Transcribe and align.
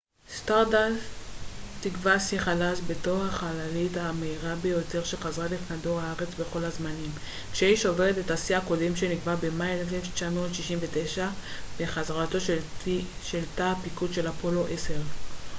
סטארדאסט 0.37 0.99
תקבע 1.81 2.19
שיא 2.19 2.39
חדש 2.39 2.79
בתור 2.87 3.25
החללית 3.25 3.97
המהירה 3.97 4.55
ביותר 4.55 5.03
שחזרה 5.03 5.45
לכדור 5.51 5.99
הארץ 5.99 6.29
בכל 6.39 6.63
הזמנים 6.63 7.11
כשהיא 7.51 7.75
שוברת 7.75 8.15
את 8.17 8.31
השיא 8.31 8.57
הקודם 8.57 8.95
שנקבע 8.95 9.35
במאי 9.35 9.81
1969 9.93 11.27
בחזרתו 11.79 12.37
של 13.23 13.43
תא 13.55 13.61
הפיקוד 13.71 14.13
של 14.13 14.29
אפולו 14.29 14.65
10 14.67 14.93